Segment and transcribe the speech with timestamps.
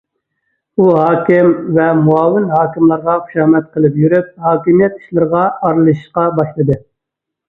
[0.77, 6.79] ئۇ ھاكىم ۋە مۇئاۋىن ھاكىملارغا خۇشامەت قىلىپ يۈرۈپ ھاكىمىيەت ئىشلىرىغا ئارىلىشىشقا باشلىدى.